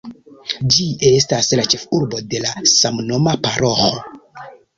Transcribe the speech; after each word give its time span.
Ĝi 0.75 0.85
estas 1.09 1.49
la 1.59 1.65
ĉefurbo 1.73 2.23
de 2.33 2.41
samnoma 2.73 3.37
paroĥo. 3.45 3.93